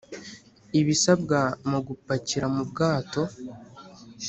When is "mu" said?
1.69-1.79, 2.55-2.63